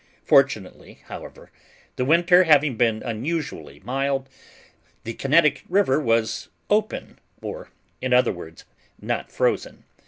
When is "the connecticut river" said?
5.03-5.99